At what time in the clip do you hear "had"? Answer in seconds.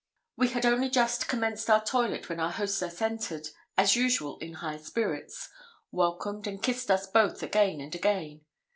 0.47-0.65